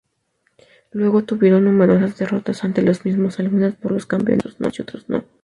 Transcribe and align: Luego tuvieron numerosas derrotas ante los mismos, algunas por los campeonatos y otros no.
Luego 0.89 1.25
tuvieron 1.25 1.65
numerosas 1.65 2.17
derrotas 2.17 2.63
ante 2.63 2.81
los 2.81 3.05
mismos, 3.05 3.39
algunas 3.39 3.75
por 3.75 3.91
los 3.91 4.07
campeonatos 4.07 4.57
y 4.59 4.81
otros 4.81 5.07
no. 5.09 5.25